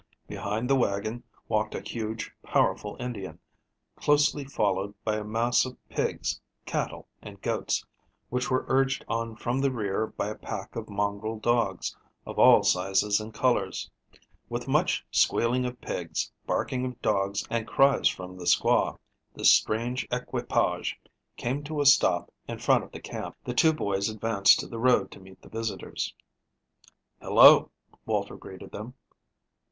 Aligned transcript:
Behind 0.27 0.67
the 0.67 0.75
wagon 0.75 1.21
walked 1.47 1.75
a 1.75 1.79
huge, 1.79 2.33
powerful 2.41 2.97
Indian, 2.99 3.37
closely 3.97 4.43
followed 4.45 4.95
by 5.03 5.17
a 5.17 5.23
mass 5.23 5.63
of 5.63 5.77
pigs, 5.89 6.41
cattle 6.65 7.07
and 7.21 7.39
goats, 7.43 7.85
which 8.29 8.49
were 8.49 8.65
urged 8.67 9.05
on 9.07 9.35
from 9.35 9.61
the 9.61 9.69
rear 9.71 10.07
by 10.07 10.29
a 10.29 10.33
pack 10.35 10.75
of 10.75 10.89
mongrel 10.89 11.37
dogs, 11.37 11.95
of 12.25 12.39
all 12.39 12.63
sizes 12.63 13.19
and 13.19 13.35
colors. 13.35 13.91
With 14.49 14.67
much 14.67 15.05
squealing 15.11 15.65
of 15.67 15.79
pigs, 15.81 16.31
barking 16.47 16.83
of 16.83 16.99
dogs, 17.03 17.45
and 17.51 17.67
cries 17.67 18.07
from 18.09 18.39
the 18.39 18.45
squaw, 18.45 18.97
this 19.35 19.51
strange 19.53 20.07
equipage 20.11 20.99
came 21.37 21.63
to 21.65 21.79
a 21.79 21.85
stop 21.85 22.33
in 22.47 22.57
front 22.57 22.83
of 22.83 22.91
the 22.91 22.99
camp. 22.99 23.35
The 23.43 23.53
two 23.53 23.71
boys 23.71 24.09
advanced 24.09 24.59
to 24.61 24.67
the 24.67 24.79
road 24.79 25.11
to 25.11 25.19
meet 25.19 25.43
the 25.43 25.47
visitors. 25.49 26.15
"Hello," 27.21 27.69
Walter 28.07 28.35
greeted 28.35 28.71
them. 28.71 28.95